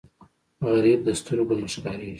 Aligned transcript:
غریب 0.71 0.99
د 1.07 1.09
سترګو 1.19 1.53
نه 1.59 1.67
ښکارېږي 1.73 2.09